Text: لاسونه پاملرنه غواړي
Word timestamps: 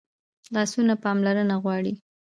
لاسونه 0.53 0.93
پاملرنه 1.03 1.55
غواړي 1.63 1.93